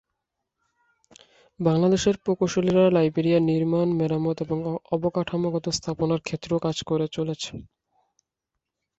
[1.59, 4.57] বাংলাদেশের প্রকৌশলীরা লাইবেরিয়ায় নির্মাণ, মেরামত এবং
[4.91, 7.53] অবকাঠামোগত স্থাপনার ক্ষেত্রেও কাজ করে চলেছে।